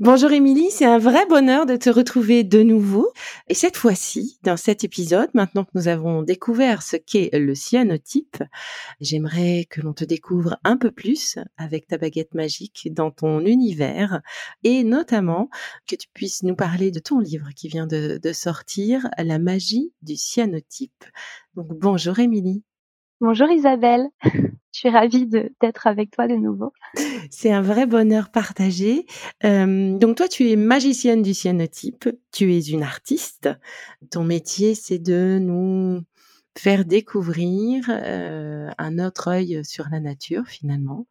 [0.00, 3.12] Bonjour Émilie, c'est un vrai bonheur de te retrouver de nouveau.
[3.48, 8.42] Et cette fois-ci, dans cet épisode, maintenant que nous avons découvert ce qu'est le cyanotype,
[9.02, 14.22] j'aimerais que l'on te découvre un peu plus avec ta baguette magique dans ton univers
[14.64, 15.50] et notamment
[15.86, 20.16] que tu puisses nous parler de ton livre qui vient de, sortir, La magie du
[20.16, 21.04] cyanotype.
[21.56, 22.64] Donc bonjour Émilie.
[23.20, 24.08] Bonjour Isabelle.
[24.80, 26.72] Je suis ravie d'être avec toi de nouveau.
[27.30, 29.04] C'est un vrai bonheur partagé.
[29.44, 33.50] Euh, donc toi, tu es magicienne du cyanotype, tu es une artiste.
[34.10, 36.00] Ton métier, c'est de nous
[36.56, 41.06] faire découvrir euh, un autre œil sur la nature finalement.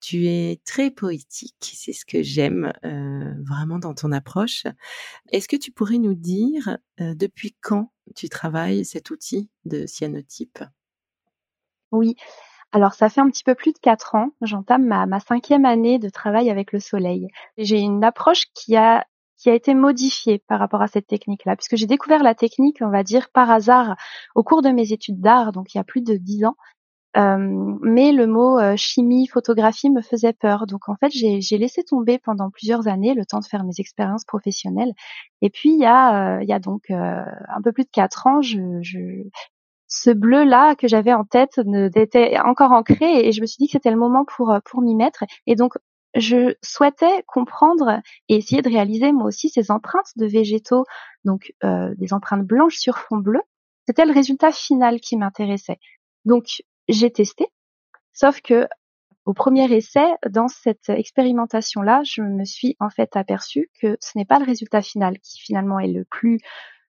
[0.00, 4.64] Tu es très poétique, c'est ce que j'aime euh, vraiment dans ton approche.
[5.32, 10.60] Est-ce que tu pourrais nous dire depuis quand tu travailles cet outil de cyanotype?
[11.90, 12.16] Oui,
[12.72, 15.98] alors ça fait un petit peu plus de quatre ans, j'entame ma, ma cinquième année
[15.98, 17.28] de travail avec le soleil.
[17.58, 19.06] J'ai une approche qui a
[19.38, 22.90] qui a été modifiée par rapport à cette technique-là, puisque j'ai découvert la technique, on
[22.90, 23.96] va dire, par hasard
[24.36, 26.54] au cours de mes études d'art, donc il y a plus de dix ans.
[27.16, 30.66] Euh, mais le mot euh, chimie, photographie me faisait peur.
[30.66, 34.24] Donc en fait, j'ai laissé tomber pendant plusieurs années le temps de faire mes expériences
[34.24, 34.92] professionnelles.
[35.42, 38.26] Et puis il y a, euh, il y a donc un peu plus de quatre
[38.26, 38.58] ans, je,
[39.94, 41.60] ce bleu là que j'avais en tête
[41.94, 44.80] était encore ancré et je me suis dit que c'était le moment pour euh, pour
[44.80, 45.24] m'y mettre.
[45.46, 45.74] Et donc
[46.14, 50.84] je souhaitais comprendre et essayer de réaliser moi aussi ces empreintes de végétaux
[51.24, 53.40] donc euh, des empreintes blanches sur fond bleu.
[53.86, 55.78] C'était le résultat final qui m'intéressait.
[56.24, 57.48] Donc j'ai testé
[58.14, 58.66] sauf que
[59.24, 64.24] au premier essai, dans cette expérimentation-là, je me suis en fait aperçue que ce n'est
[64.24, 66.40] pas le résultat final qui finalement est le plus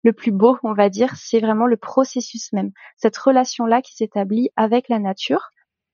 [0.04, 4.50] le plus beau, on va dire, c'est vraiment le processus même, cette relation-là qui s'établit
[4.56, 5.50] avec la nature.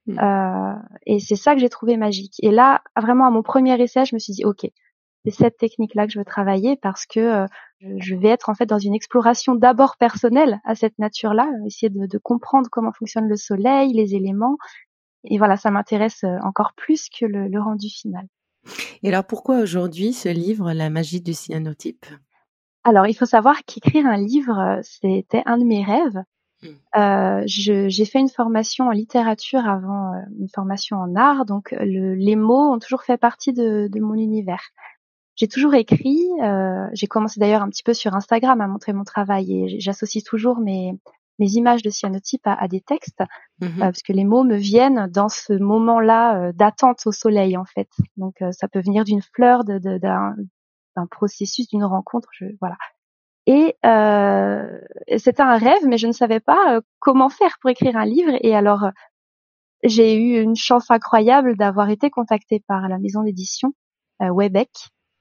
[0.07, 0.19] Mmh.
[0.19, 0.75] Euh,
[1.07, 2.35] et c'est ça que j'ai trouvé magique.
[2.43, 4.67] Et là, vraiment à mon premier essai, je me suis dit, ok,
[5.25, 7.47] c'est cette technique-là que je veux travailler parce que euh,
[7.81, 12.19] je vais être en fait dans une exploration d'abord personnelle à cette nature-là, essayer de,
[12.19, 14.57] comprendre comment fonctionne le soleil, les éléments.
[15.25, 18.27] Et voilà, ça m'intéresse euh, encore plus que le, le rendu final.
[19.03, 22.07] Et alors pourquoi aujourd'hui ce livre, La magie du cyanotype?
[22.85, 26.23] Alors, il faut savoir qu'écrire un livre, euh, c'était un de mes rêves.
[26.63, 26.69] Mmh.
[26.99, 32.15] Euh, j'ai fait une formation en littérature avant euh, une formation en art, donc le,
[32.15, 34.63] les mots ont toujours fait partie de, de mon univers.
[35.37, 39.03] J'ai toujours écrit, euh, j'ai commencé d'ailleurs un petit peu sur Instagram à montrer mon
[39.03, 40.93] travail et j'associe toujours mes,
[41.41, 43.25] mes images de cyanotype à, à des textes
[43.63, 47.89] euh, parce que les mots me viennent dans ce moment-là d'attente au soleil en fait.
[48.17, 49.99] Donc ça peut venir d'une fleur, d'un de,
[50.97, 52.29] d'un processus, d'une rencontre.
[52.33, 52.77] Je, voilà.
[53.47, 54.81] Et euh,
[55.19, 58.33] c'était un rêve, mais je ne savais pas euh, comment faire pour écrire un livre.
[58.41, 58.89] Et alors,
[59.83, 63.75] j'ai eu une chance incroyable d'avoir été contactée par la maison d'édition
[64.23, 64.71] euh, Webec,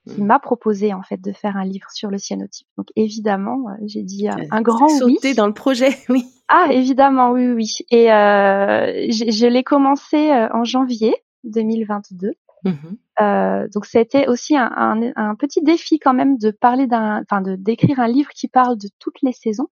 [0.08, 0.26] qui mmh.
[0.26, 2.66] m'a proposé en fait de faire un livre sur le cyanotype.
[2.78, 5.16] Donc évidemment, euh, j'ai dit un grand oui.
[5.16, 6.24] Sauté dans le projet, oui.
[6.48, 7.70] Ah évidemment, oui, oui.
[7.90, 11.14] Et je l'ai commencé en janvier
[11.44, 12.32] 2022.
[12.64, 12.70] Mmh
[13.20, 17.42] euh, donc c'était aussi un, un, un, petit défi quand même de parler d'un, enfin
[17.42, 19.68] de d'écrire un livre qui parle de toutes les saisons,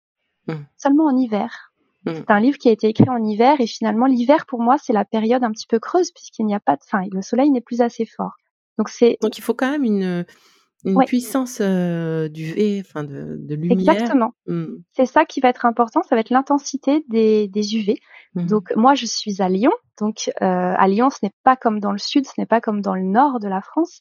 [0.47, 0.55] mmh.
[0.77, 1.73] seulement en hiver.
[2.05, 2.13] Mmh.
[2.15, 4.93] C'est un livre qui a été écrit en hiver et finalement l'hiver pour moi c'est
[4.93, 7.61] la période un petit peu creuse puisqu'il n'y a pas de, enfin le soleil n'est
[7.61, 8.37] plus assez fort.
[8.79, 10.25] Donc c'est donc il faut quand même une
[10.85, 13.95] une puissance euh, du V, enfin de, de lumière.
[13.95, 14.33] Exactement.
[14.93, 17.99] C'est ça qui va être important, ça va être l'intensité des, des UV.
[18.35, 21.81] Mmh donc moi je suis à Lyon, donc euh, à Lyon ce n'est pas comme
[21.81, 24.01] dans le sud, ce n'est pas comme dans le nord de la France.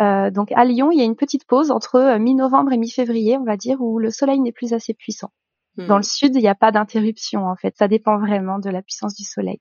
[0.00, 3.44] Euh, donc à Lyon il y a une petite pause entre mi-novembre et mi-février on
[3.44, 5.30] va dire où le soleil n'est plus assez puissant.
[5.76, 7.74] Dans le sud, il n'y a pas d'interruption en fait.
[7.76, 9.58] Ça dépend vraiment de la puissance du soleil.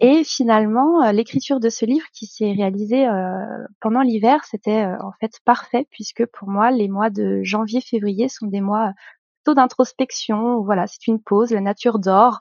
[0.00, 4.98] Et finalement, euh, l'écriture de ce livre qui s'est réalisé euh, pendant l'hiver, c'était euh,
[5.00, 8.92] en fait parfait puisque pour moi, les mois de janvier-février sont des mois
[9.38, 10.60] plutôt d'introspection.
[10.60, 12.38] Voilà, c'est une pause, la nature dort.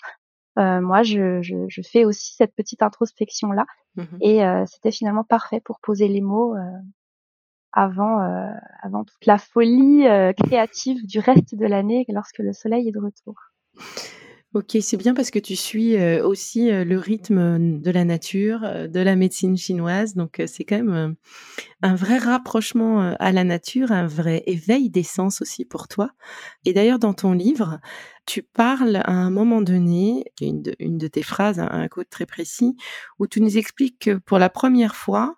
[0.57, 3.65] moi, je, je, fais aussi cette petite introspection là,
[3.95, 6.55] mmh et c'était finalement parfait pour poser les mots
[7.75, 8.49] avant, euh,
[8.81, 12.99] avant toute la folie euh, créative du reste de l'année lorsque le soleil est de
[12.99, 13.35] retour.
[14.53, 18.99] Ok, c'est bien parce que tu suis euh, aussi le rythme de la nature, de
[19.01, 20.15] la médecine chinoise.
[20.15, 21.15] Donc, c'est quand même
[21.81, 26.11] un vrai rapprochement à la nature, un vrai éveil des sens aussi pour toi.
[26.63, 27.81] Et d'ailleurs, dans ton livre,
[28.25, 32.09] tu parles à un moment donné, une de, une de tes phrases, un, un code
[32.09, 32.77] très précis,
[33.19, 35.35] où tu nous expliques que pour la première fois,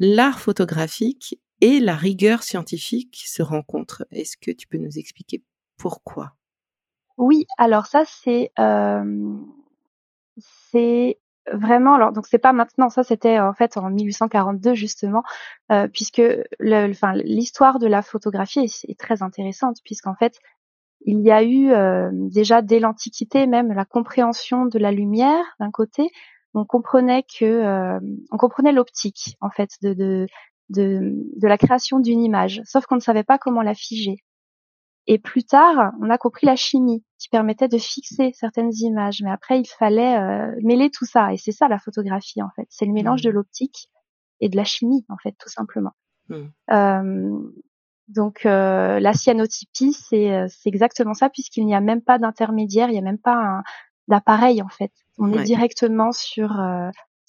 [0.00, 4.04] l'art photographique et la rigueur scientifique se rencontrent.
[4.10, 5.42] Est-ce que tu peux nous expliquer
[5.76, 6.32] pourquoi?
[7.16, 9.36] Oui, alors ça c'est euh,
[11.52, 15.22] vraiment alors donc c'est pas maintenant ça c'était en fait en 1842 justement
[15.72, 16.22] euh, puisque
[16.58, 20.38] le, enfin l'histoire de la photographie est, très intéressante puisqu'en fait
[21.06, 25.70] il y a eu euh, déjà dès l'Antiquité même la compréhension de la lumière d'un
[25.70, 26.10] côté
[26.54, 30.26] on comprenait que euh, on comprenait l'optique en fait de, de
[30.70, 34.16] de, de la création d'une image, sauf qu'on ne savait pas comment la figer.
[35.06, 39.30] Et plus tard, on a compris la chimie qui permettait de fixer certaines images, mais
[39.30, 42.86] après il fallait euh, mêler tout ça, et c'est ça la photographie en fait, c'est
[42.86, 43.26] le mélange mmh.
[43.26, 43.88] de l'optique
[44.40, 45.92] et de la chimie en fait, tout simplement.
[46.28, 46.36] Mmh.
[46.70, 47.38] Euh,
[48.08, 52.98] donc euh, la cyanotypie, c'est exactement ça, puisqu'il n'y a même pas d'intermédiaire, il n'y
[52.98, 53.62] a même pas
[54.06, 54.92] d'appareil en fait.
[55.18, 56.60] On est directement sur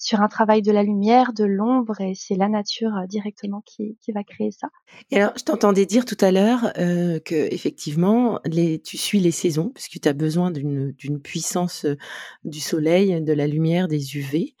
[0.02, 3.96] sur un travail de la lumière, de l'ombre, et c'est la nature euh, directement qui,
[4.02, 4.68] qui, va créer ça.
[5.12, 9.30] Et alors, je t'entendais dire tout à l'heure euh, que effectivement, les, tu suis les
[9.30, 11.96] saisons, puisque tu as besoin d'une puissance euh,
[12.42, 14.56] du soleil, de la lumière, des UV.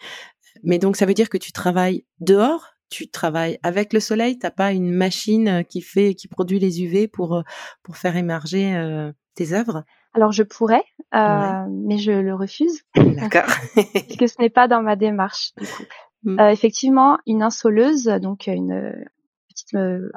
[0.62, 4.50] Mais donc, ça veut dire que tu travailles dehors tu travailles avec le soleil, t'as
[4.50, 7.42] pas une machine qui fait, qui produit les UV pour
[7.82, 9.84] pour faire émerger tes œuvres?
[10.12, 12.82] Alors je pourrais, euh, mais je le refuse.
[12.96, 13.44] D'accord.
[13.74, 15.52] parce que ce n'est pas dans ma démarche.
[15.58, 15.82] Du coup.
[16.24, 16.40] Mm.
[16.40, 19.04] Euh, effectivement, une insoleuse, donc une
[19.48, 20.10] petite, euh,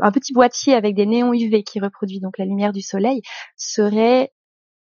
[0.00, 3.22] un, petit boîtier avec des néons UV qui reproduit donc la lumière du soleil,
[3.56, 4.32] serait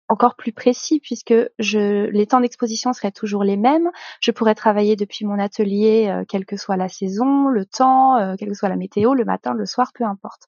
[0.09, 3.91] encore plus précis puisque je, les temps d'exposition seraient toujours les mêmes.
[4.21, 8.55] Je pourrais travailler depuis mon atelier, quelle que soit la saison, le temps, quelle que
[8.55, 10.47] soit la météo, le matin, le soir, peu importe.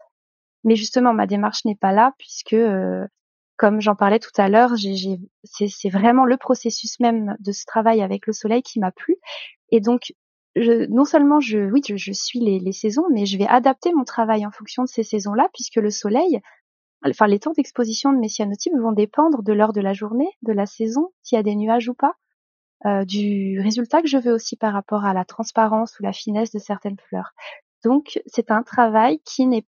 [0.64, 2.56] Mais justement, ma démarche n'est pas là puisque
[3.56, 4.72] comme j'en parlais tout à l'heure,
[5.44, 9.16] c'est vraiment le processus même de ce travail avec le soleil qui m'a plu.
[9.70, 10.12] Et donc,
[10.56, 14.04] je, non seulement je, oui, je, suis les, les, saisons, mais je vais adapter mon
[14.04, 16.40] travail en fonction de ces saisons-là, puisque le soleil,
[17.04, 20.52] enfin les temps d'exposition de mes cyanotypes vont dépendre de l'heure de la journée, de
[20.52, 22.14] la saison, s'il y a des nuages ou pas,
[22.84, 26.52] euh, du résultat que je veux aussi par rapport à la transparence ou la finesse
[26.52, 27.32] de certaines fleurs.
[27.84, 29.66] Donc c'est un travail qui n'est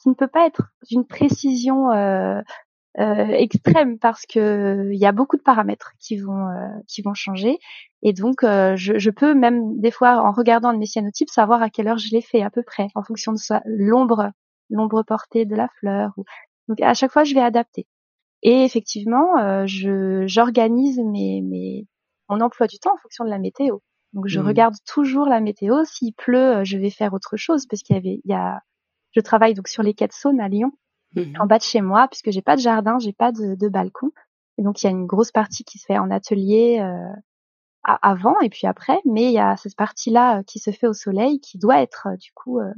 [0.00, 2.40] qui ne peut pas être d'une précision euh,
[2.98, 7.14] euh, extrême parce que il y a beaucoup de paramètres qui vont euh, qui vont
[7.14, 7.58] changer.
[8.02, 11.70] Et donc euh, je, je, peux même des fois en regardant le cyanotypes savoir à
[11.70, 14.30] quelle heure je l'ai fait à peu près en fonction de l'ombre
[14.70, 16.12] l'ombre portée de la fleur
[16.66, 17.86] donc à chaque fois je vais adapter.
[18.42, 21.86] Et effectivement je j'organise mes, mes
[22.28, 23.78] mon emploi du temps en fonction de la météo.
[24.14, 24.46] Donc je mmh.
[24.46, 25.84] regarde toujours la météo.
[25.84, 28.60] S'il pleut je vais faire autre chose parce qu'il y avait il y a
[29.12, 30.72] je travaille donc sur les quais de Saône à Lyon
[31.16, 34.10] en bas de chez moi, puisque j'ai pas de jardin, j'ai pas de, de, balcon.
[34.58, 37.14] Et donc il y a une grosse partie qui se fait en atelier euh,
[37.84, 40.92] avant et puis après, mais il y a cette partie-là euh, qui se fait au
[40.92, 42.72] soleil, qui doit être euh, du coup euh,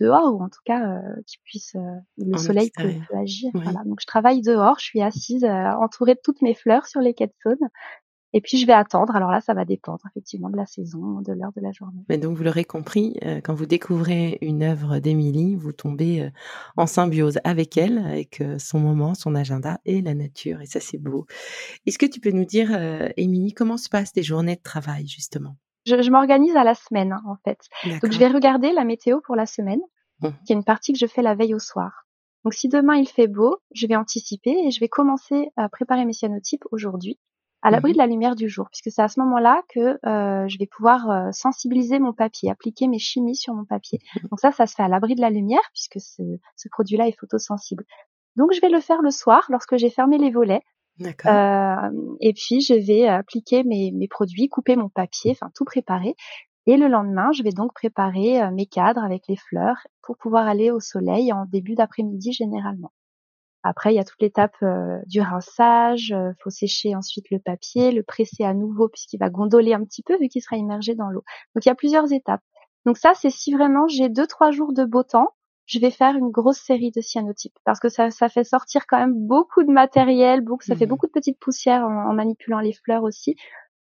[0.00, 1.76] dehors ou en tout cas euh, qui puisse
[2.16, 3.50] le soleil peut, agir.
[3.54, 3.82] Voilà.
[3.84, 7.26] Donc je travaille dehors, je suis assise entourée de toutes mes fleurs sur les quais
[7.26, 7.68] de Saône
[8.32, 9.16] et puis je vais attendre.
[9.16, 12.04] Alors là, ça va dépendre effectivement de la saison, de l'heure de la journée.
[12.08, 16.30] Mais donc vous l'aurez compris, euh, quand vous découvrez une œuvre d'Émilie, vous tombez euh,
[16.76, 20.60] en symbiose avec elle, avec euh, son moment, son agenda et la nature.
[20.60, 21.26] Et ça, c'est beau.
[21.86, 22.68] Est-ce que tu peux nous dire,
[23.16, 25.56] Émilie, comment se passent tes journées de travail justement?
[25.86, 27.58] Je, je m'organise à la semaine hein, en fait.
[28.02, 29.80] Donc je vais regarder la météo pour la semaine,
[30.20, 30.28] mmh.
[30.44, 32.04] qui est une partie que je fais la veille au soir.
[32.44, 36.04] Donc si demain il fait beau, je vais anticiper et je vais commencer à préparer
[36.04, 37.18] mes cyanotypes aujourd'hui
[37.62, 40.48] à l'abri mmh de la lumière du jour, puisque c'est à ce moment-là que euh,
[40.48, 43.98] je vais pouvoir euh, sensibiliser mon papier, appliquer mes chimies sur mon papier.
[44.14, 44.28] Mmh.
[44.28, 46.22] Donc ça, ça se fait à l'abri de la lumière, puisque ce,
[46.56, 47.84] ce produit-là est photosensible.
[48.36, 50.62] Donc je vais le faire le soir, lorsque j'ai fermé les volets.
[51.00, 56.14] Euh, et puis je vais appliquer mes, mes, produits, couper mon papier, enfin tout préparer.
[56.66, 60.46] Et le lendemain, je vais donc préparer euh, mes cadres avec les fleurs pour pouvoir
[60.46, 62.92] aller au soleil en début d'après-midi généralement.
[63.62, 66.10] Après, il y a toute l'étape euh, du rinçage.
[66.10, 70.02] Il faut sécher ensuite le papier, le presser à nouveau puisqu'il va gondoler un petit
[70.02, 71.24] peu vu qu'il sera immergé dans l'eau.
[71.54, 72.42] Donc il y a plusieurs étapes.
[72.86, 75.34] Donc ça, c'est si vraiment j'ai deux trois jours de beau temps,
[75.66, 78.98] je vais faire une grosse série de cyanotypes parce que ça, ça fait sortir quand
[78.98, 82.72] même beaucoup de matériel, beaucoup, ça fait mmh beaucoup de petites poussières en, manipulant les
[82.72, 83.36] fleurs aussi.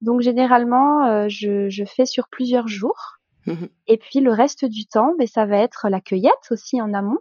[0.02, 3.18] Donc généralement, euh, je, je, fais sur plusieurs jours.
[3.46, 6.92] Mmh Et puis le reste du temps, ben, ça va être la cueillette aussi en
[6.92, 7.18] amont.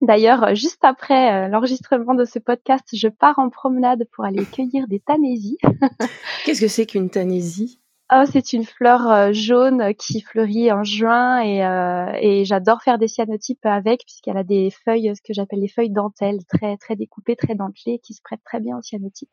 [0.00, 4.88] D'ailleurs, juste après euh, l'enregistrement de ce podcast, je pars en promenade pour aller cueillir
[4.88, 5.58] des tanésies.
[6.44, 7.80] Qu'est-ce que c'est qu'une tanésie
[8.12, 12.98] Oh, c'est une fleur euh, jaune qui fleurit en juin et, euh, et j'adore faire
[12.98, 16.96] des cyanotypes avec puisqu'elle a des feuilles, ce que j'appelle les feuilles dentelles, très très
[16.96, 19.32] découpées, très dentelées, qui se prêtent très bien au cyanotype.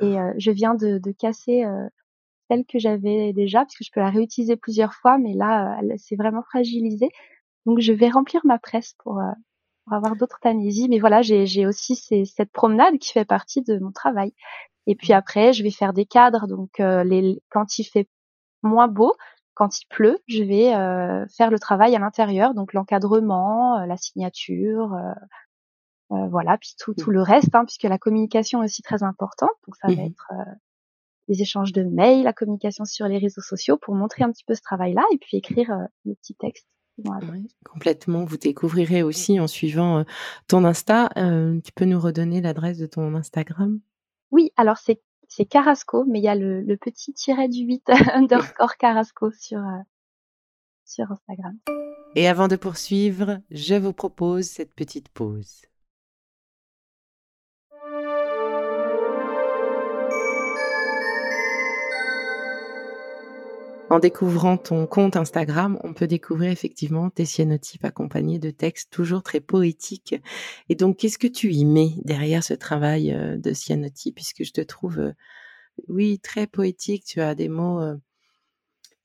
[0.00, 1.86] Et euh, je viens de, de casser euh,
[2.50, 6.16] celle que j'avais déjà puisque je peux la réutiliser plusieurs fois, mais là, elle s'est
[6.16, 7.10] vraiment fragilisée.
[7.66, 9.20] Donc je vais remplir ma presse pour,
[9.88, 10.88] pour avoir d'autres tanésies.
[10.88, 14.34] Mais voilà, j'ai aussi ces, cette promenade qui fait partie de mon travail.
[14.86, 16.46] Et puis après, je vais faire des cadres.
[16.46, 18.08] Donc, euh, les, quand il fait
[18.62, 19.14] moins beau,
[19.54, 23.96] quand il pleut, je vais euh, faire le travail à l'intérieur, donc l'encadrement, euh, la
[23.96, 24.96] signature,
[26.10, 29.50] voilà, puis tout, tout le reste, hein, puisque la communication est aussi très importante.
[29.66, 30.32] Donc, ça va mmh être
[31.28, 34.54] les échanges de mails, la communication sur les réseaux sociaux pour montrer un petit peu
[34.54, 35.70] ce travail-là, et puis écrire
[36.06, 36.32] le petit
[37.04, 38.24] Oui, complètement.
[38.24, 40.04] Vous découvrirez aussi en suivant
[40.48, 41.10] ton Insta.
[41.14, 43.80] tu peux nous redonner l'adresse de ton Instagram?
[44.30, 47.90] Oui, alors c'est c'est Carrasco, mais il y a le, le petit tiret du 8
[48.14, 49.82] underscore Carrasco sur, euh,
[50.84, 51.56] sur Instagram.
[52.16, 55.67] Et avant de poursuivre, je vous propose cette petite pause.
[63.90, 69.22] En découvrant ton compte Instagram, on peut découvrir effectivement tes cyanotypes accompagnés de textes toujours
[69.22, 70.14] très poétiques.
[70.68, 74.52] Et donc, qu'est-ce que tu y mets derrière ce travail euh, de cyanotype Puisque je
[74.52, 75.12] te trouve, euh,
[75.88, 77.04] oui, très poétique.
[77.06, 77.96] Tu as des mots euh,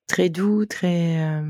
[0.06, 1.42] très doux, très,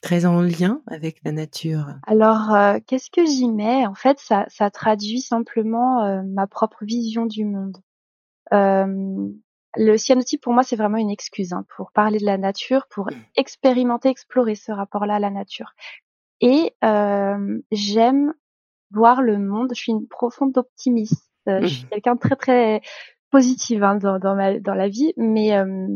[0.00, 1.86] très en lien avec la nature.
[2.06, 3.84] Alors, qu'est-ce que j'y mets?
[3.84, 7.78] En fait, ça, ça traduit simplement ma propre vision du monde
[9.76, 13.06] le cyanotype pour moi c'est vraiment une excuse hein, pour parler de la nature, pour
[13.06, 13.14] mmh.
[13.36, 15.72] expérimenter, explorer ce rapport-là à la nature.
[16.40, 18.34] Et euh, j'aime
[18.90, 19.70] voir le monde.
[19.74, 21.30] Je suis une profonde optimiste.
[21.48, 21.88] Euh, je suis mmh.
[21.90, 22.80] quelqu'un de très très
[23.30, 25.86] positive hein, dans, dans, ma, dans la vie, mais euh,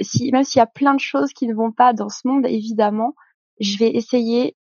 [0.00, 2.46] si, même s'il y a plein de choses qui ne vont pas dans ce monde,
[2.46, 3.14] évidemment,
[3.60, 4.56] je vais essayer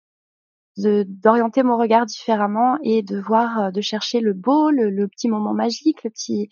[0.79, 5.53] d'orienter mon regard différemment et de voir, de chercher le beau, le, le petit moment
[5.53, 6.49] magique, le petit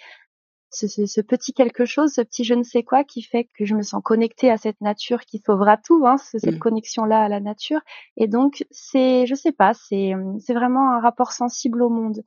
[0.70, 3.74] ce, ce, petit quelque chose, ce petit je ne sais quoi qui fait que je
[3.74, 6.58] me sens connectée à cette nature qui sauvera tout, hein, cette mmh.
[6.58, 7.80] connexion-là à la nature.
[8.16, 12.22] Et donc c'est, je sais pas, c'est c'est vraiment un rapport sensible au monde.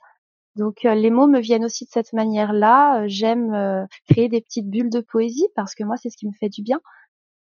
[0.55, 3.03] Donc euh, les mots me viennent aussi de cette manière-là.
[3.03, 6.27] Euh, j'aime euh, créer des petites bulles de poésie parce que moi c'est ce qui
[6.27, 6.79] me fait du bien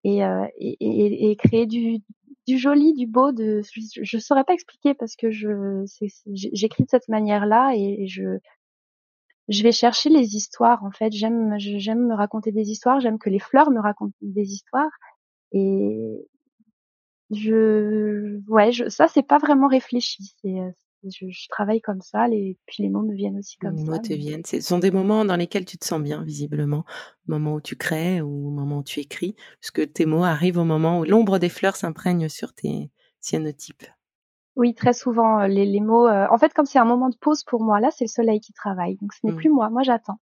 [0.05, 1.99] et, et, et, et, créer du,
[2.45, 3.31] du joli, du beau.
[3.31, 5.85] De, je, ne saurais pas expliquer parce que je
[6.27, 8.39] j'écris de cette manière-là et je
[9.49, 11.11] je vais chercher les histoires en fait.
[11.11, 14.91] J'aime j'aime me raconter des histoires, j'aime que les fleurs me racontent des histoires
[15.51, 16.27] et
[17.31, 20.55] je ouais, je, ça c'est pas vraiment réfléchi, c'est
[21.09, 23.83] je, je, travaille comme ça, les, puis les mots me viennent aussi comme ça.
[23.83, 24.45] Les mots te viennent.
[24.45, 26.85] Ce sont des moments dans lesquels tu te sens bien, visiblement.
[27.27, 30.57] Au moment où tu crées ou au moment où tu écris, puisque tes mots arrivent
[30.57, 33.85] au moment où l'ombre des fleurs s'imprègne sur tes cyanotypes.
[34.55, 36.07] Oui, très souvent euh, les, les mots.
[36.07, 38.39] Euh, en fait, comme c'est un moment de pause pour moi, là, c'est le soleil
[38.39, 38.97] qui travaille.
[39.01, 39.37] Donc, ce n'est mmh.
[39.37, 39.69] plus moi.
[39.69, 40.19] Moi, j'attends.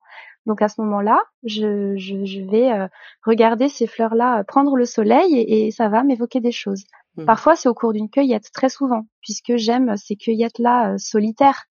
[0.46, 2.86] Donc, à ce moment-là, je, je, je vais euh,
[3.24, 6.84] regarder ces fleurs-là prendre le soleil et, ça va m'évoquer des choses.
[7.16, 7.24] Mmh.
[7.24, 11.64] Parfois, c'est au cours d'une cueillette, très souvent, puisque j'aime ces cueillettes-là solitaires.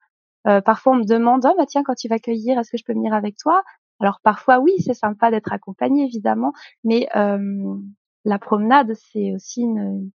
[0.43, 2.93] parfois, on me demande, oh bah tiens, quand tu vas cueillir, est-ce que je peux
[2.93, 3.63] venir avec toi?
[4.01, 6.51] Alors, parfois, oui, c'est sympa d'être accompagné, évidemment,
[6.83, 10.11] mais la promenade, c'est aussi une,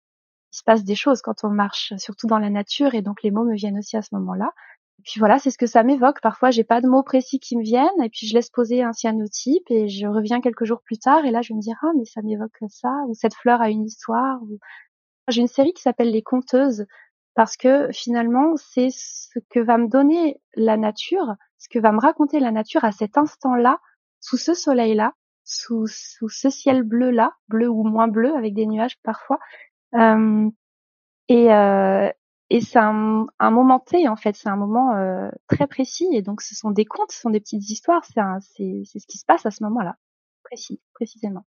[0.55, 3.31] il se passe des choses quand on marche, surtout dans la nature, et donc les
[3.31, 4.53] mots me viennent aussi à ce moment-là.
[4.99, 6.21] Et puis voilà, c'est ce que ça m'évoque.
[6.21, 8.93] Parfois, j'ai pas de mots précis qui me viennent, et puis je laisse poser un
[8.93, 12.05] cyanotype, et je reviens quelques jours plus tard, et là, je me dis ah mais
[12.05, 14.39] ça m'évoque ça, ou cette fleur a une histoire.
[15.27, 16.85] J'ai une série qui s'appelle Les Conteuses,
[17.33, 21.99] parce que finalement, c'est ce que va me donner la nature, ce que va me
[21.99, 23.79] raconter la nature à cet instant-là,
[24.21, 25.11] sous ce soleil-là,
[25.43, 29.37] sous, sous ce ciel bleu-là, bleu ou moins bleu, avec des nuages parfois,
[29.93, 31.47] et,
[32.49, 34.93] et c'est un, un, moment T en fait, c'est un moment
[35.47, 38.21] très précis et donc ce sont des contes, ce sont des petites histoires, c'est
[38.83, 39.95] c'est ce qui se passe à ce moment-là,
[40.43, 41.45] précis, précisément.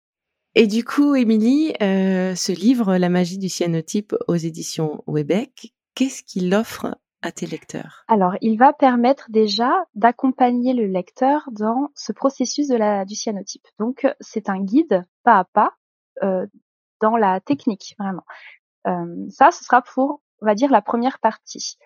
[0.58, 6.24] Et du coup, Émilie, euh, ce livre, La magie du cyanotype aux éditions Webec, qu'est-ce
[6.24, 8.06] qu'il offre à tes lecteurs?
[8.08, 13.68] Alors, il va permettre déjà d'accompagner le lecteur dans ce processus de la, du cyanotype.
[13.80, 15.74] Donc, c'est un guide pas à pas
[16.24, 16.48] euh,
[17.06, 18.26] dans la technique, vraiment.
[18.88, 21.78] Euh, ça, ce sera pour, on va dire, la première partie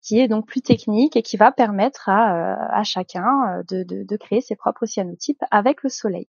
[0.00, 4.40] qui est donc plus technique et qui va permettre à, à chacun de, de, créer
[4.40, 6.28] ses propres cyanotypes avec le soleil.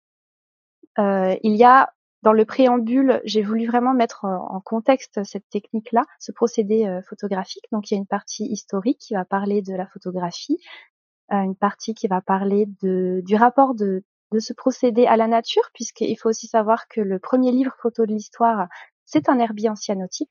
[0.97, 1.93] Euh, il y a
[2.23, 7.65] dans le préambule, j'ai voulu vraiment mettre en contexte cette technique-là, ce procédé euh, photographique.
[7.71, 10.57] Donc il y a une partie historique qui va parler de la photographie,
[11.31, 15.69] euh, une partie qui va parler du rapport de, de ce procédé à la nature,
[15.73, 18.67] puisqu'il faut aussi savoir que le premier livre photo de l'histoire,
[19.05, 20.29] c'est un herbier en cyanotype.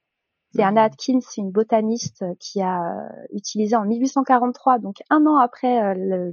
[0.55, 0.93] C'est Anna mmh.
[0.93, 6.33] Atkins, une botaniste qui a euh, utilisé en 1843, donc un an après le,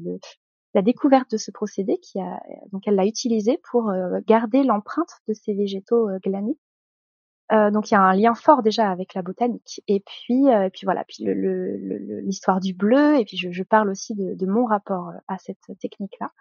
[0.73, 2.41] la découverte de ce procédé qui a
[2.71, 6.57] donc elle l'a utilisé pour euh, garder l'empreinte de ces végétaux euh, glanés.
[7.51, 9.81] Euh, donc il y a un lien fort déjà avec la botanique.
[9.87, 11.25] Et puis, et puis voilà, puis
[12.23, 13.19] l'histoire du bleu.
[13.19, 16.31] Et puis je, je parle aussi de, de, mon rapport à cette technique-là.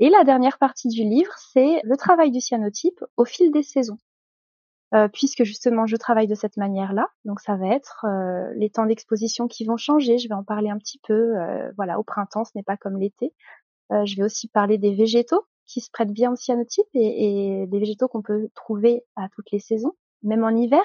[0.00, 3.98] Et la dernière partie du livre, c'est le travail du cyanotype au fil des saisons.
[4.94, 7.08] Euh, puisque justement je travaille de cette manière-là.
[7.24, 10.18] Donc ça va être euh, les temps d'exposition qui vont changer.
[10.18, 11.34] Je vais en parler un petit peu.
[11.38, 13.32] Euh, voilà, au printemps, ce n'est pas comme l'été.
[13.90, 17.78] je vais aussi parler des végétaux qui se prêtent bien au cyanotype et, et des
[17.78, 20.84] végétaux qu'on peut trouver à toutes les saisons, même en hiver.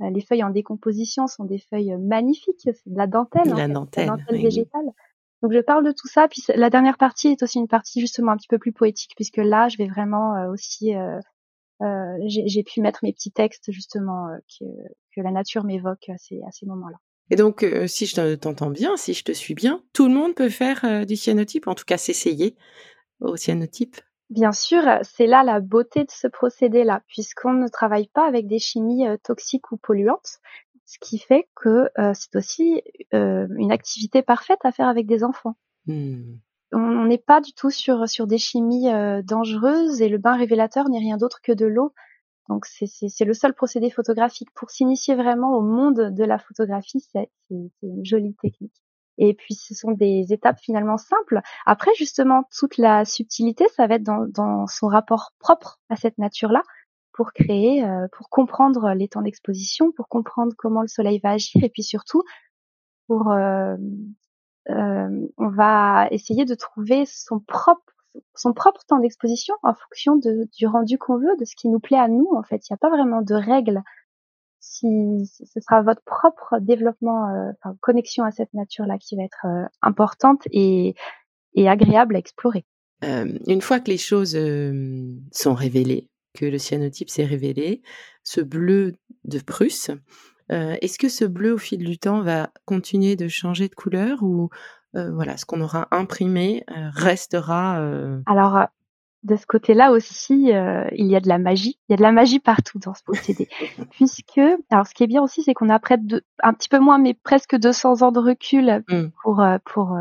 [0.00, 4.16] les feuilles en décomposition sont des feuilles magnifiques, c'est de la dentelle, la dentelle, la
[4.16, 4.90] dentelle végétale.
[5.44, 6.26] Donc je parle de tout ça.
[6.26, 9.36] Puis la dernière partie est aussi une partie justement un petit peu plus poétique, puisque
[9.36, 10.92] là je vais vraiment aussi
[11.82, 14.64] euh, j'ai pu mettre mes petits textes justement euh, que,
[15.14, 16.96] que la nature m'évoque à ces, à ces moments-là.
[17.30, 20.34] Et donc, euh, si je t'entends bien, si je te suis bien, tout le monde
[20.34, 22.56] peut faire du cyanotype, en tout cas s'essayer
[23.20, 23.96] au cyanotype?
[24.30, 28.58] Bien sûr, c'est là la beauté de ce procédé-là, puisqu'on ne travaille pas avec des
[28.58, 30.38] chimies toxiques ou polluantes,
[30.86, 35.56] ce qui fait que c'est aussi une activité parfaite à faire avec des enfants.
[35.86, 36.36] Mmh
[36.74, 40.88] on n'est pas du tout sur sur des chimies euh, dangereuses et le bain révélateur
[40.88, 41.94] n'est rien d'autre que de l'eau.
[42.48, 47.00] Donc c'est le seul procédé photographique pour s'initier vraiment au monde de la photographie.
[47.12, 48.82] C'est une jolie technique.
[49.16, 51.40] Et puis ce sont des étapes finalement simples.
[51.64, 56.18] Après justement toute la subtilité, ça va être dans, dans son rapport propre à cette
[56.18, 56.62] nature-là
[57.14, 61.62] pour créer, euh, pour comprendre les temps d'exposition, pour comprendre comment le soleil va agir
[61.64, 62.22] et puis surtout
[63.06, 63.76] pour euh,
[64.70, 67.82] euh, on va essayer de trouver son propre
[68.36, 71.80] son propre temps d'exposition en fonction de, du rendu qu'on veut, de ce qui nous
[71.80, 72.28] plaît à nous.
[72.36, 73.82] En fait, il n'y a pas vraiment de règles.
[74.60, 74.86] Si
[75.26, 79.66] ce sera votre propre développement, euh, enfin, connexion à cette nature-là qui va être euh,
[79.82, 80.94] importante et,
[81.54, 82.64] et, agréable à explorer.
[83.02, 84.38] une fois que les choses
[85.32, 87.82] sont révélées, que le cyanotype s'est révélé,
[88.22, 88.94] ce bleu
[89.24, 89.90] de Prusse,
[90.52, 94.22] euh, est-ce que ce bleu, au fil du temps, va continuer de changer de couleur
[94.22, 94.50] ou
[94.94, 97.80] euh, voilà, ce qu'on aura imprimé euh, restera
[98.26, 98.66] Alors,
[99.22, 100.50] de ce côté-là aussi,
[100.92, 101.78] il y a de la magie.
[101.88, 103.48] Il y a de la magie partout dans ce procédé,
[103.92, 106.78] puisque alors ce qui est bien aussi, c'est qu'on a près de un petit peu
[106.78, 109.04] moins, mais presque 200 ans de recul mmh.
[109.22, 109.96] pour pour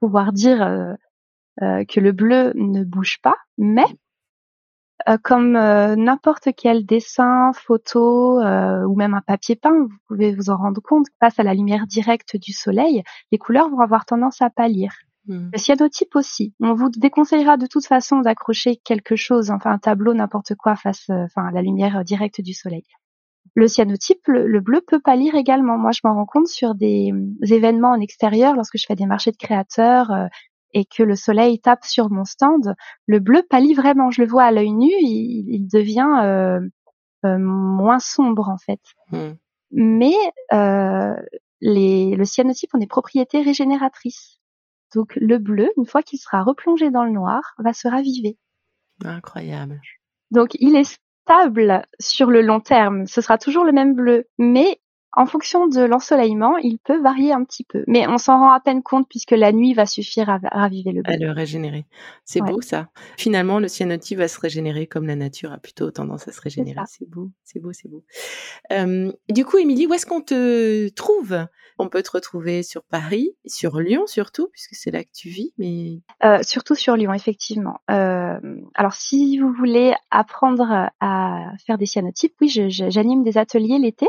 [0.00, 0.96] pouvoir dire
[1.60, 4.09] que le bleu ne bouge pas, mais euh,
[5.22, 10.50] comme euh, n'importe quel dessin, photo euh, ou même un papier peint, vous pouvez vous
[10.50, 14.42] en rendre compte, face à la lumière directe du soleil, les couleurs vont avoir tendance
[14.42, 14.92] à pâlir.
[15.26, 15.50] Hmm.
[15.52, 16.54] Le cyanotype aussi.
[16.60, 21.06] On vous déconseillera de toute façon d'accrocher quelque chose, enfin un tableau, n'importe quoi, face
[21.10, 22.84] enfin, à la lumière directe du soleil.
[23.56, 25.76] Le cyanotype, le, bleu peut pâlir également.
[25.76, 29.06] Moi, je m'en rends compte sur des, des, événements en extérieur, lorsque je fais des
[29.06, 30.12] marchés de créateurs,
[30.72, 32.74] et que le soleil tape sur mon stand,
[33.06, 34.10] le bleu pâlit vraiment.
[34.10, 36.60] Je le vois à l'œil nu, il, devient euh,
[37.24, 38.80] euh, moins sombre en fait.
[39.10, 39.32] Hmm.
[39.72, 40.16] Mais
[40.52, 41.14] euh,
[41.60, 44.40] les, le cyanotype ont des propriétés régénératrices.
[44.94, 48.38] Donc le bleu, une fois qu'il sera replongé dans le noir, va se raviver.
[49.04, 49.80] Incroyable.
[50.30, 53.06] Donc il est stable sur le long terme.
[53.06, 54.79] Ce sera toujours le même bleu, mais
[55.12, 58.60] en fonction de l'ensoleillement, il peut varier un petit peu, mais on s'en rend à
[58.60, 61.12] peine compte puisque la nuit va suffire à raviver le bleu.
[61.12, 61.84] À le régénérer.
[62.24, 62.88] C'est beau ça.
[63.18, 66.80] Finalement, le cyanotype va se régénérer comme la nature a plutôt tendance à se régénérer.
[66.86, 68.04] C'est beau, c'est beau, c'est beau.
[68.72, 71.46] Euh, du coup, Émilie, où est-ce qu'on te trouve?
[71.78, 75.52] On peut te retrouver sur Paris, sur Lyon surtout, puisque c'est là que tu vis,
[75.58, 77.80] mais euh, surtout sur Lyon, effectivement.
[77.90, 78.38] Euh,
[78.74, 84.08] alors, si vous voulez apprendre à faire des cyanotypes, oui, j'anime des ateliers l'été.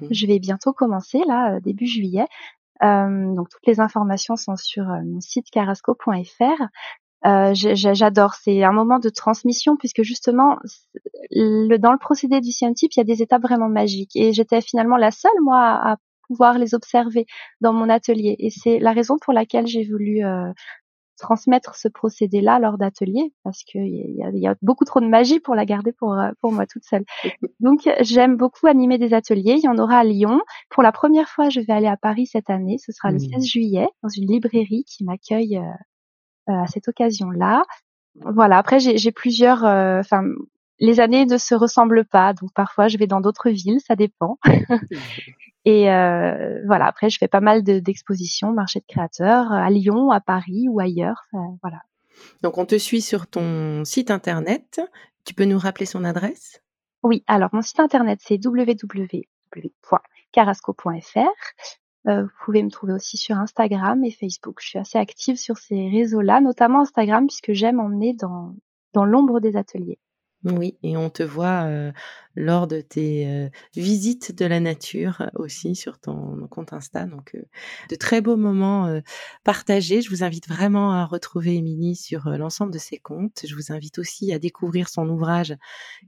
[0.00, 0.06] Mmh.
[0.10, 2.26] Je vais bientôt commencer là, euh, début juillet.
[2.82, 6.68] Euh, donc toutes les informations sont sur euh, mon site carasco.fr.
[7.52, 10.58] J'adore, c'est un moment de transmission puisque justement,
[11.30, 14.16] dans le procédé du scientifique, il y a des étapes vraiment magiques.
[14.16, 17.26] Et j'étais finalement la seule moi à pouvoir les observer
[17.60, 18.36] dans mon atelier.
[18.38, 20.22] Et c'est la raison pour laquelle j'ai voulu
[21.20, 25.40] transmettre ce procédé-là lors d'ateliers, parce qu'il y a, y a beaucoup trop de magie
[25.40, 27.04] pour la garder pour, euh, pour moi toute seule.
[27.60, 29.54] Donc j'aime beaucoup animer des ateliers.
[29.56, 30.40] Il y en aura à Lyon.
[30.70, 32.78] Pour la première fois, je vais aller à Paris cette année.
[32.78, 33.40] Ce sera le 16 mmh.
[33.42, 37.62] juillet dans une librairie qui m'accueille euh, à cette occasion-là.
[38.16, 38.58] Voilà.
[38.58, 39.62] Après, j'ai plusieurs.
[39.64, 40.24] Enfin,
[40.80, 44.38] les années ne se ressemblent pas, donc parfois je vais dans d'autres villes, ça dépend.
[45.64, 50.20] Et euh, voilà, après je fais pas mal d'expositions, marché de créateurs à Lyon, à
[50.20, 51.26] Paris ou ailleurs.
[51.62, 51.82] voilà.
[52.42, 54.80] Donc on te suit sur ton site internet.
[55.24, 56.62] Tu peux nous rappeler son adresse?
[57.02, 61.18] Oui, alors mon site internet c'est www.carasco.fr.
[62.08, 64.60] Euh, vous pouvez me trouver aussi sur Instagram et Facebook.
[64.62, 68.54] Je suis assez active sur ces réseaux-là, notamment Instagram puisque j'aime emmener dans,
[68.94, 69.98] dans l'ombre des ateliers.
[70.44, 71.68] Oui, et on te voit
[72.34, 77.04] lors de tes visites de la nature aussi sur ton compte Insta.
[77.04, 77.36] Donc,
[77.90, 79.00] de très beaux moments
[79.44, 80.00] partagés.
[80.00, 83.44] Je vous invite vraiment à retrouver Émilie sur l'ensemble de ses comptes.
[83.46, 85.54] Je vous invite aussi à découvrir son ouvrage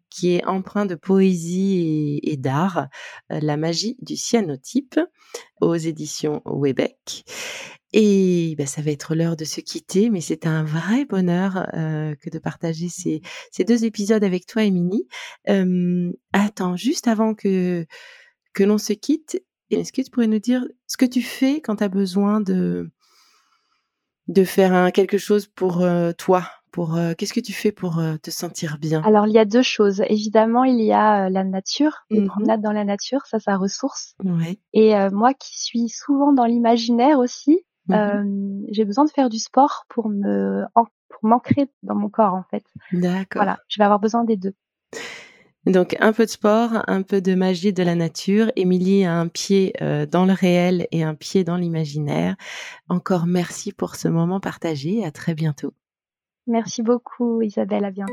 [0.09, 2.89] qui est empreint de poésie et, et d'art,
[3.29, 4.99] La magie du cyanotype
[5.61, 7.25] aux éditions Webec.
[7.93, 12.15] Et ben, ça va être l'heure de se quitter, mais c'est un vrai bonheur euh,
[12.15, 15.07] que de partager ces, ces, deux épisodes avec toi, Émilie.
[15.51, 17.85] Euh, attends, juste avant que,
[18.55, 21.77] que l'on se quitte, est-ce que tu pourrais nous dire ce que tu fais quand
[21.77, 22.91] tu as besoin de,
[24.29, 28.31] de faire un, quelque chose pour euh, toi pour qu'est-ce que tu fais pour te
[28.31, 29.03] sentir bien?
[29.03, 30.03] Alors il y a deux choses.
[30.09, 34.15] Évidemment, il y a la nature, les mmh promenades dans la nature, ça, ça ressource.
[34.25, 34.59] Ouais.
[34.73, 39.39] Et moi qui suis souvent dans l'imaginaire aussi, Mmh euh, j'ai besoin de faire du
[39.39, 40.65] sport pour me
[41.09, 42.65] pour m'ancrer dans mon corps en fait.
[42.93, 43.43] D'accord.
[43.43, 44.55] Voilà, je vais avoir besoin des deux.
[45.67, 48.51] Donc un peu de sport, un peu de magie de la nature.
[48.57, 52.35] Émilie a un pied euh, dans le réel et un pied dans l'imaginaire.
[52.89, 55.05] Encore merci pour ce moment partagé.
[55.05, 55.73] À très bientôt.
[56.49, 58.13] Merci beaucoup Isabelle, à bientôt.